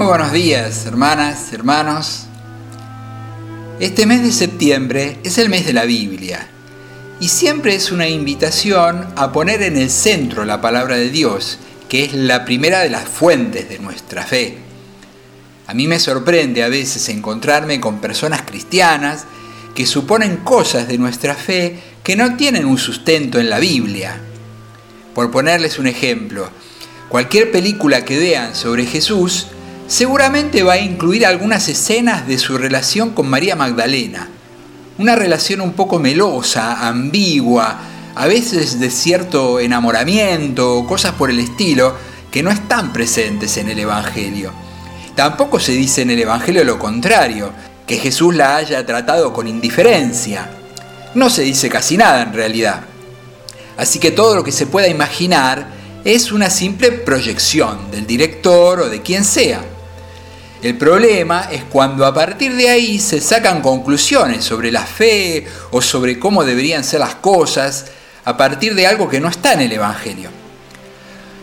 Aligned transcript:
Muy 0.00 0.06
buenos 0.06 0.32
días, 0.32 0.86
hermanas, 0.86 1.52
hermanos. 1.52 2.22
Este 3.80 4.06
mes 4.06 4.22
de 4.22 4.32
septiembre 4.32 5.18
es 5.24 5.36
el 5.36 5.50
mes 5.50 5.66
de 5.66 5.74
la 5.74 5.84
Biblia 5.84 6.48
y 7.20 7.28
siempre 7.28 7.74
es 7.74 7.92
una 7.92 8.08
invitación 8.08 9.06
a 9.14 9.30
poner 9.30 9.60
en 9.60 9.76
el 9.76 9.90
centro 9.90 10.46
la 10.46 10.62
palabra 10.62 10.96
de 10.96 11.10
Dios, 11.10 11.58
que 11.90 12.02
es 12.02 12.14
la 12.14 12.46
primera 12.46 12.80
de 12.80 12.88
las 12.88 13.10
fuentes 13.10 13.68
de 13.68 13.78
nuestra 13.78 14.24
fe. 14.24 14.56
A 15.66 15.74
mí 15.74 15.86
me 15.86 16.00
sorprende 16.00 16.62
a 16.62 16.68
veces 16.68 17.06
encontrarme 17.10 17.78
con 17.78 18.00
personas 18.00 18.40
cristianas 18.40 19.26
que 19.74 19.84
suponen 19.84 20.38
cosas 20.38 20.88
de 20.88 20.96
nuestra 20.96 21.34
fe 21.34 21.78
que 22.02 22.16
no 22.16 22.38
tienen 22.38 22.64
un 22.64 22.78
sustento 22.78 23.38
en 23.38 23.50
la 23.50 23.58
Biblia. 23.58 24.18
Por 25.14 25.30
ponerles 25.30 25.78
un 25.78 25.88
ejemplo, 25.88 26.48
cualquier 27.10 27.52
película 27.52 28.02
que 28.02 28.18
vean 28.18 28.56
sobre 28.56 28.86
Jesús 28.86 29.48
seguramente 29.90 30.62
va 30.62 30.74
a 30.74 30.78
incluir 30.78 31.26
algunas 31.26 31.68
escenas 31.68 32.24
de 32.28 32.38
su 32.38 32.56
relación 32.56 33.10
con 33.10 33.28
María 33.28 33.56
Magdalena. 33.56 34.28
Una 34.98 35.16
relación 35.16 35.60
un 35.60 35.72
poco 35.72 35.98
melosa, 35.98 36.86
ambigua, 36.86 37.76
a 38.14 38.26
veces 38.28 38.78
de 38.78 38.88
cierto 38.88 39.58
enamoramiento, 39.58 40.86
cosas 40.86 41.14
por 41.14 41.28
el 41.28 41.40
estilo, 41.40 41.96
que 42.30 42.40
no 42.40 42.52
están 42.52 42.92
presentes 42.92 43.56
en 43.56 43.68
el 43.68 43.80
Evangelio. 43.80 44.52
Tampoco 45.16 45.58
se 45.58 45.72
dice 45.72 46.02
en 46.02 46.10
el 46.10 46.20
Evangelio 46.20 46.62
lo 46.62 46.78
contrario, 46.78 47.50
que 47.84 47.96
Jesús 47.96 48.36
la 48.36 48.54
haya 48.54 48.86
tratado 48.86 49.32
con 49.32 49.48
indiferencia. 49.48 50.52
No 51.14 51.28
se 51.28 51.42
dice 51.42 51.68
casi 51.68 51.96
nada 51.96 52.22
en 52.22 52.32
realidad. 52.32 52.82
Así 53.76 53.98
que 53.98 54.12
todo 54.12 54.36
lo 54.36 54.44
que 54.44 54.52
se 54.52 54.66
pueda 54.66 54.86
imaginar 54.86 55.66
es 56.04 56.30
una 56.30 56.48
simple 56.48 56.92
proyección 56.92 57.90
del 57.90 58.06
director 58.06 58.82
o 58.82 58.88
de 58.88 59.02
quien 59.02 59.24
sea. 59.24 59.64
El 60.62 60.76
problema 60.76 61.48
es 61.50 61.64
cuando 61.64 62.04
a 62.04 62.12
partir 62.12 62.54
de 62.54 62.68
ahí 62.68 62.98
se 62.98 63.22
sacan 63.22 63.62
conclusiones 63.62 64.44
sobre 64.44 64.70
la 64.70 64.84
fe 64.84 65.46
o 65.70 65.80
sobre 65.80 66.18
cómo 66.18 66.44
deberían 66.44 66.84
ser 66.84 67.00
las 67.00 67.14
cosas 67.14 67.86
a 68.26 68.36
partir 68.36 68.74
de 68.74 68.86
algo 68.86 69.08
que 69.08 69.20
no 69.20 69.28
está 69.28 69.54
en 69.54 69.62
el 69.62 69.72
Evangelio. 69.72 70.28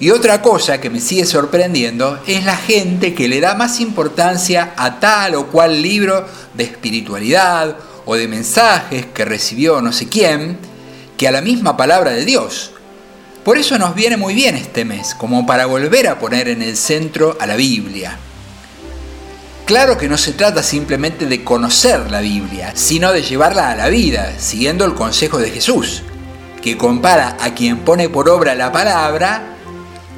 Y 0.00 0.10
otra 0.10 0.42
cosa 0.42 0.80
que 0.80 0.90
me 0.90 0.98
sigue 0.98 1.24
sorprendiendo 1.26 2.20
es 2.26 2.44
la 2.44 2.56
gente 2.56 3.14
que 3.14 3.28
le 3.28 3.40
da 3.40 3.54
más 3.54 3.78
importancia 3.78 4.74
a 4.76 4.98
tal 4.98 5.36
o 5.36 5.46
cual 5.46 5.80
libro 5.80 6.26
de 6.54 6.64
espiritualidad 6.64 7.76
o 8.06 8.16
de 8.16 8.26
mensajes 8.26 9.06
que 9.06 9.24
recibió 9.24 9.80
no 9.80 9.92
sé 9.92 10.08
quién 10.08 10.58
que 11.16 11.28
a 11.28 11.32
la 11.32 11.40
misma 11.40 11.76
palabra 11.76 12.10
de 12.10 12.24
Dios. 12.24 12.72
Por 13.44 13.58
eso 13.58 13.78
nos 13.78 13.94
viene 13.94 14.16
muy 14.16 14.34
bien 14.34 14.56
este 14.56 14.84
mes, 14.84 15.14
como 15.14 15.46
para 15.46 15.66
volver 15.66 16.08
a 16.08 16.18
poner 16.18 16.48
en 16.48 16.62
el 16.62 16.76
centro 16.76 17.36
a 17.38 17.46
la 17.46 17.54
Biblia. 17.54 18.18
Claro 19.64 19.96
que 19.96 20.10
no 20.10 20.18
se 20.18 20.32
trata 20.32 20.62
simplemente 20.62 21.24
de 21.24 21.42
conocer 21.42 22.10
la 22.10 22.20
Biblia, 22.20 22.72
sino 22.74 23.12
de 23.12 23.22
llevarla 23.22 23.70
a 23.70 23.76
la 23.76 23.88
vida, 23.88 24.34
siguiendo 24.38 24.84
el 24.84 24.92
consejo 24.92 25.38
de 25.38 25.50
Jesús, 25.50 26.02
que 26.60 26.76
compara 26.76 27.38
a 27.40 27.54
quien 27.54 27.78
pone 27.78 28.10
por 28.10 28.28
obra 28.28 28.54
la 28.54 28.72
palabra 28.72 29.56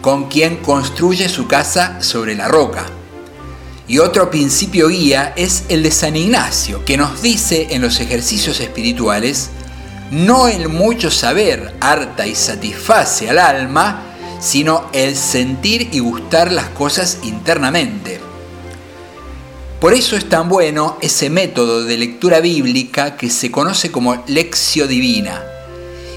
con 0.00 0.28
quien 0.28 0.56
construye 0.56 1.28
su 1.28 1.46
casa 1.46 2.02
sobre 2.02 2.34
la 2.34 2.48
roca. 2.48 2.86
Y 3.86 3.98
otro 3.98 4.30
principio 4.30 4.88
guía 4.88 5.32
es 5.36 5.62
el 5.68 5.84
de 5.84 5.92
San 5.92 6.16
Ignacio, 6.16 6.84
que 6.84 6.96
nos 6.96 7.22
dice 7.22 7.68
en 7.70 7.82
los 7.82 8.00
ejercicios 8.00 8.58
espirituales, 8.58 9.50
no 10.10 10.48
el 10.48 10.68
mucho 10.68 11.08
saber 11.08 11.72
harta 11.80 12.26
y 12.26 12.34
satisface 12.34 13.30
al 13.30 13.38
alma, 13.38 14.02
sino 14.40 14.90
el 14.92 15.14
sentir 15.14 15.88
y 15.92 16.00
gustar 16.00 16.50
las 16.50 16.68
cosas 16.70 17.18
internamente. 17.22 18.25
Por 19.86 19.94
eso 19.94 20.16
es 20.16 20.28
tan 20.28 20.48
bueno 20.48 20.98
ese 21.00 21.30
método 21.30 21.84
de 21.84 21.96
lectura 21.96 22.40
bíblica 22.40 23.16
que 23.16 23.30
se 23.30 23.52
conoce 23.52 23.92
como 23.92 24.24
lección 24.26 24.88
divina 24.88 25.44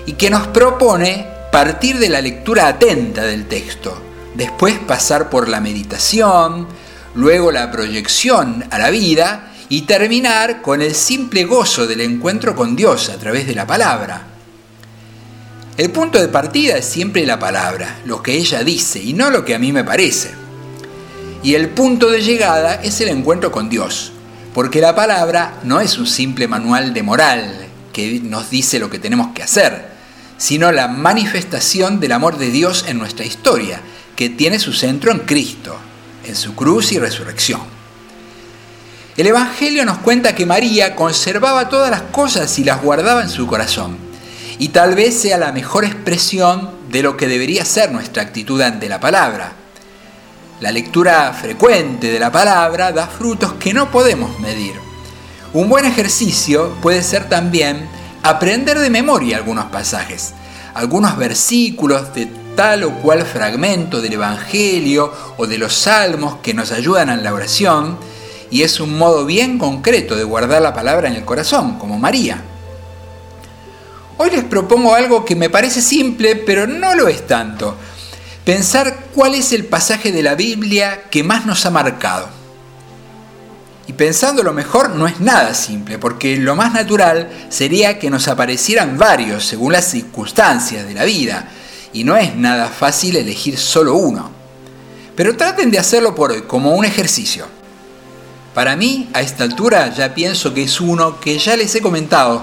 y 0.08 0.14
que 0.14 0.32
nos 0.32 0.48
propone 0.48 1.28
partir 1.52 2.00
de 2.00 2.10
la 2.10 2.20
lectura 2.20 2.68
atenta 2.68 3.22
del 3.26 3.46
texto, 3.46 3.96
después 4.34 4.80
pasar 4.80 5.30
por 5.30 5.48
la 5.48 5.62
meditación, 5.62 6.68
luego 7.14 7.52
la 7.52 7.70
proyección 7.70 8.66
a 8.72 8.80
la 8.80 8.90
vida 8.90 9.54
y 9.70 9.82
terminar 9.82 10.64
con 10.64 10.82
el 10.82 10.96
simple 10.96 11.44
gozo 11.44 11.86
del 11.86 12.02
encuentro 12.02 12.56
con 12.56 12.76
Dios 12.76 13.10
a 13.10 13.20
través 13.20 13.46
de 13.46 13.54
la 13.54 13.68
palabra. 13.68 14.26
El 15.78 15.92
punto 15.92 16.20
de 16.20 16.30
partida 16.30 16.76
es 16.76 16.86
siempre 16.86 17.24
la 17.24 17.38
palabra, 17.38 18.00
lo 18.06 18.24
que 18.24 18.34
ella 18.34 18.64
dice 18.64 19.00
y 19.00 19.14
no 19.14 19.30
lo 19.30 19.46
que 19.46 19.54
a 19.54 19.60
mí 19.60 19.72
me 19.72 19.84
parece. 19.84 20.39
Y 21.42 21.56
el 21.56 21.70
punto 21.70 22.10
de 22.10 22.22
llegada 22.22 22.76
es 22.84 23.00
el 23.00 23.08
encuentro 23.08 23.50
con 23.52 23.70
Dios, 23.70 24.12
porque 24.54 24.82
la 24.82 24.94
palabra 24.94 25.60
no 25.64 25.80
es 25.80 25.98
un 25.98 26.06
simple 26.06 26.50
manual 26.50 26.94
de 26.94 27.02
moral 27.02 27.66
que 27.94 28.20
nos 28.22 28.50
dice 28.50 28.78
lo 28.78 28.90
que 28.90 29.00
tenemos 29.00 29.34
que 29.34 29.44
hacer, 29.44 29.88
sino 30.38 30.72
la 30.74 30.90
manifestación 30.90 32.02
del 32.02 32.12
amor 32.12 32.38
de 32.38 32.52
Dios 32.52 32.84
en 32.90 32.98
nuestra 32.98 33.26
historia, 33.26 33.80
que 34.18 34.30
tiene 34.30 34.60
su 34.60 34.74
centro 34.74 35.14
en 35.14 35.20
Cristo, 35.20 35.78
en 36.26 36.36
su 36.36 36.56
cruz 36.56 36.92
y 36.92 37.00
resurrección. 37.00 37.62
El 39.16 39.28
Evangelio 39.28 39.86
nos 39.86 40.00
cuenta 40.00 40.36
que 40.36 40.46
María 40.46 40.94
conservaba 40.94 41.70
todas 41.70 41.90
las 41.90 42.02
cosas 42.02 42.60
y 42.60 42.66
las 42.66 42.82
guardaba 42.82 43.22
en 43.22 43.30
su 43.30 43.48
corazón, 43.48 43.98
y 44.60 44.70
tal 44.70 44.94
vez 44.94 45.18
sea 45.18 45.38
la 45.38 45.54
mejor 45.54 45.86
expresión 45.86 46.72
de 46.92 47.02
lo 47.02 47.16
que 47.16 47.30
debería 47.30 47.64
ser 47.64 47.94
nuestra 47.94 48.24
actitud 48.24 48.60
ante 48.62 48.90
la 48.90 49.00
palabra 49.00 49.59
la 50.62 50.72
lectura 50.72 51.32
frecuente 51.34 52.12
de 52.12 52.20
la 52.20 52.32
palabra 52.32 52.92
da 52.92 53.08
frutos 53.08 53.54
que 53.54 53.74
no 53.74 53.90
podemos 53.92 54.40
medir. 54.40 54.74
Un 55.54 55.70
buen 55.70 55.86
ejercicio 55.86 56.76
puede 56.82 57.02
ser 57.02 57.30
también 57.30 57.88
aprender 58.24 58.78
de 58.80 58.90
memoria 58.90 59.38
algunos 59.38 59.66
pasajes, 59.66 60.34
algunos 60.74 61.18
versículos 61.18 62.14
de 62.14 62.28
tal 62.56 62.84
o 62.84 62.92
cual 62.96 63.26
fragmento 63.26 64.02
del 64.02 64.14
Evangelio 64.14 65.14
o 65.38 65.48
de 65.48 65.58
los 65.58 65.74
salmos 65.74 66.38
que 66.44 66.54
nos 66.54 66.74
ayudan 66.74 67.10
en 67.10 67.24
la 67.24 67.34
oración, 67.34 67.98
y 68.52 68.64
es 68.64 68.80
un 68.82 68.98
modo 68.98 69.26
bien 69.26 69.60
concreto 69.60 70.16
de 70.16 70.24
guardar 70.24 70.62
la 70.62 70.74
palabra 70.74 71.08
en 71.08 71.16
el 71.16 71.24
corazón, 71.24 71.78
como 71.80 71.98
María. 71.98 72.42
Hoy 74.18 74.32
les 74.32 74.44
propongo 74.44 74.94
algo 74.94 75.24
que 75.24 75.38
me 75.38 75.50
parece 75.50 75.82
simple, 75.82 76.36
pero 76.36 76.68
no 76.68 76.96
lo 76.96 77.08
es 77.08 77.26
tanto 77.26 77.78
pensar 78.50 78.98
cuál 79.14 79.36
es 79.36 79.54
el 79.54 79.66
pasaje 79.66 80.12
de 80.12 80.24
la 80.24 80.34
Biblia 80.34 81.04
que 81.12 81.22
más 81.22 81.46
nos 81.46 81.68
ha 81.68 81.70
marcado. 81.70 82.28
Y 83.86 83.94
pensando 83.94 84.42
lo 84.42 84.54
mejor 84.54 84.90
no 84.90 85.06
es 85.06 85.20
nada 85.20 85.54
simple, 85.54 86.00
porque 86.00 86.36
lo 86.36 86.56
más 86.56 86.74
natural 86.74 87.30
sería 87.50 88.00
que 88.00 88.10
nos 88.10 88.28
aparecieran 88.28 88.98
varios 88.98 89.46
según 89.46 89.74
las 89.74 89.86
circunstancias 89.86 90.88
de 90.88 90.96
la 90.96 91.04
vida, 91.04 91.48
y 91.94 92.04
no 92.04 92.18
es 92.18 92.36
nada 92.36 92.70
fácil 92.70 93.18
elegir 93.18 93.56
solo 93.56 93.94
uno. 93.94 94.32
Pero 95.16 95.38
traten 95.38 95.70
de 95.70 95.78
hacerlo 95.78 96.16
por 96.16 96.32
hoy 96.32 96.42
como 96.42 96.74
un 96.74 96.86
ejercicio. 96.86 97.46
Para 98.56 98.76
mí, 98.76 99.12
a 99.14 99.22
esta 99.22 99.44
altura 99.44 99.94
ya 99.94 100.16
pienso 100.16 100.56
que 100.56 100.64
es 100.64 100.82
uno 100.82 101.20
que 101.20 101.38
ya 101.38 101.56
les 101.56 101.76
he 101.76 101.82
comentado, 101.82 102.42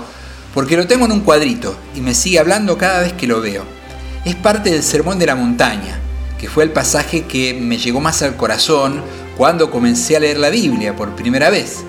porque 0.55 0.77
lo 0.77 0.87
tengo 0.87 1.06
en 1.06 1.11
un 1.11 1.23
cuadrito 1.23 1.77
y 1.97 2.00
me 2.00 2.15
sigue 2.15 2.38
hablando 2.38 2.78
cada 2.78 3.00
vez 3.00 3.15
que 3.15 3.27
lo 3.27 3.41
veo 3.41 3.75
es 4.26 4.34
parte 4.34 4.72
del 4.72 4.82
Sermón 4.82 5.20
de 5.20 5.26
la 5.26 5.37
Montaña, 5.37 6.00
que 6.37 6.48
fue 6.48 6.64
el 6.64 6.72
pasaje 6.72 7.26
que 7.26 7.54
me 7.54 7.78
llegó 7.78 8.00
más 8.00 8.22
al 8.22 8.37
corazón 8.37 9.00
cuando 9.37 9.70
comencé 9.70 10.16
a 10.16 10.20
leer 10.20 10.38
la 10.38 10.50
Biblia 10.50 10.97
por 10.97 11.14
primera 11.14 11.48
vez. 11.48 11.84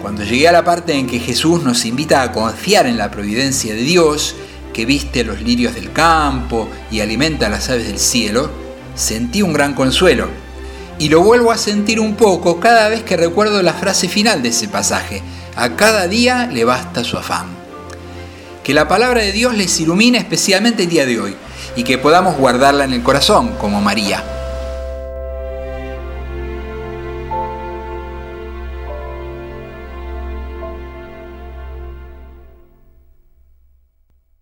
Cuando 0.00 0.22
llegué 0.22 0.46
a 0.46 0.52
la 0.52 0.62
parte 0.62 0.94
en 0.94 1.08
que 1.08 1.18
Jesús 1.18 1.64
nos 1.64 1.84
invita 1.86 2.22
a 2.22 2.30
confiar 2.30 2.86
en 2.86 2.96
la 2.96 3.10
providencia 3.10 3.74
de 3.74 3.82
Dios, 3.82 4.36
que 4.72 4.86
viste 4.86 5.24
los 5.24 5.42
lirios 5.42 5.74
del 5.74 5.92
campo 5.92 6.68
y 6.88 7.00
alimenta 7.00 7.46
a 7.46 7.50
las 7.50 7.68
aves 7.68 7.88
del 7.88 7.98
cielo, 7.98 8.48
sentí 8.94 9.42
un 9.42 9.52
gran 9.52 9.74
consuelo. 9.74 10.28
Y 11.00 11.08
lo 11.08 11.20
vuelvo 11.20 11.50
a 11.50 11.58
sentir 11.58 11.98
un 11.98 12.14
poco 12.14 12.60
cada 12.60 12.88
vez 12.88 13.02
que 13.02 13.16
recuerdo 13.16 13.60
la 13.60 13.74
frase 13.74 14.08
final 14.08 14.40
de 14.40 14.50
ese 14.50 14.68
pasaje. 14.68 15.20
A 15.56 15.70
cada 15.70 16.06
día 16.06 16.46
le 16.46 16.64
basta 16.64 17.02
su 17.02 17.18
afán. 17.18 17.59
Que 18.64 18.74
la 18.74 18.88
palabra 18.88 19.22
de 19.22 19.32
Dios 19.32 19.54
les 19.54 19.80
ilumine 19.80 20.18
especialmente 20.18 20.84
el 20.84 20.88
día 20.88 21.06
de 21.06 21.18
hoy 21.18 21.36
y 21.76 21.84
que 21.84 21.98
podamos 21.98 22.36
guardarla 22.36 22.84
en 22.84 22.92
el 22.92 23.02
corazón 23.02 23.56
como 23.58 23.80
María. 23.80 24.39